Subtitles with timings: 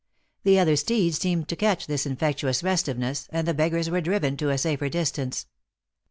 [0.41, 4.35] The other steeds seemed to catch this infectious rest iveness, and the beggars were driven
[4.37, 5.45] to a safer dis tance.